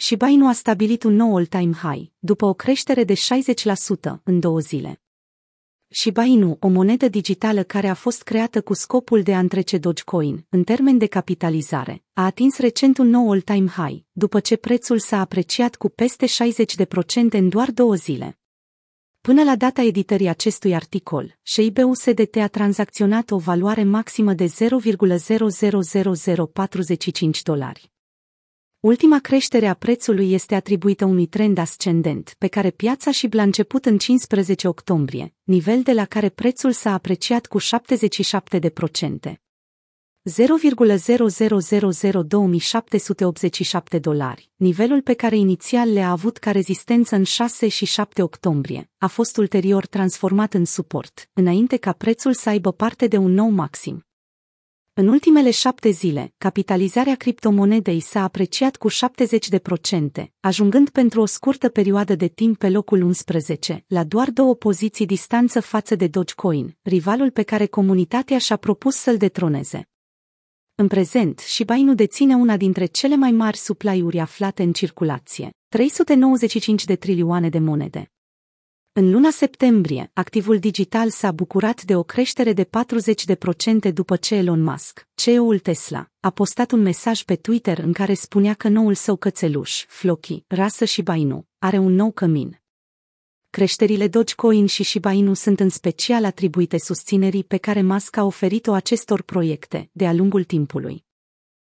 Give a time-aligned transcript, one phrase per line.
[0.00, 3.18] Shiba Inu a stabilit un nou all-time high, după o creștere de 60%
[4.22, 5.00] în două zile.
[5.88, 10.46] Shiba Inu, o monedă digitală care a fost creată cu scopul de a întrece Dogecoin,
[10.48, 15.20] în termen de capitalizare, a atins recent un nou all-time high, după ce prețul s-a
[15.20, 16.30] apreciat cu peste 60%
[17.30, 18.38] în doar două zile.
[19.20, 27.90] Până la data editării acestui articol, SHIB-USDT a tranzacționat o valoare maximă de 0,000045 dolari.
[28.80, 33.84] Ultima creștere a prețului este atribuită unui trend ascendent, pe care piața și l-a început
[33.86, 37.64] în 15 octombrie, nivel de la care prețul s-a apreciat cu 77%.
[43.96, 48.90] 0,0002.787 dolari, nivelul pe care inițial le-a avut ca rezistență în 6 și 7 octombrie,
[48.98, 53.48] a fost ulterior transformat în suport, înainte ca prețul să aibă parte de un nou
[53.48, 54.07] maxim.
[55.00, 58.94] În ultimele șapte zile, capitalizarea criptomonedei s-a apreciat cu 70%,
[60.40, 65.60] ajungând pentru o scurtă perioadă de timp pe locul 11, la doar două poziții distanță
[65.60, 69.88] față de Dogecoin, rivalul pe care comunitatea și-a propus să-l detroneze.
[70.74, 76.84] În prezent, Shiba Inu deține una dintre cele mai mari supply-uri aflate în circulație, 395
[76.84, 78.10] de trilioane de monede.
[78.98, 84.62] În luna septembrie, activul digital s-a bucurat de o creștere de 40% după ce Elon
[84.62, 89.16] Musk, CEO-ul Tesla, a postat un mesaj pe Twitter în care spunea că noul său
[89.16, 92.60] cățeluș, Floki, rasă Shiba Inu, are un nou cămin.
[93.50, 98.72] Creșterile Dogecoin și Shiba Inu sunt în special atribuite susținerii pe care Musk a oferit-o
[98.72, 101.04] acestor proiecte de-a lungul timpului.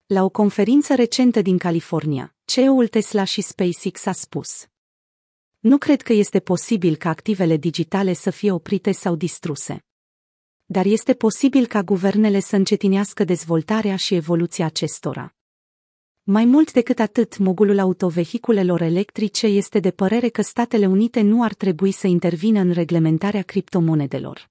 [0.06, 4.68] La o conferință recentă din California, CEO-ul Tesla și SpaceX a spus
[5.68, 9.84] nu cred că este posibil ca activele digitale să fie oprite sau distruse.
[10.64, 15.34] Dar este posibil ca guvernele să încetinească dezvoltarea și evoluția acestora.
[16.22, 21.54] Mai mult decât atât, mogulul autovehiculelor electrice este de părere că Statele Unite nu ar
[21.54, 24.50] trebui să intervină în reglementarea criptomonedelor.